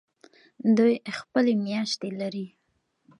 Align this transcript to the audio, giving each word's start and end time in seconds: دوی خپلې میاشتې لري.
دوی 0.77 0.93
خپلې 1.19 1.53
میاشتې 1.65 2.09
لري. 2.19 2.47